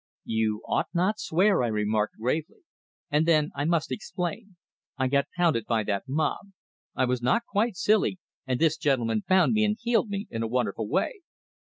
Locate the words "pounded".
5.37-5.67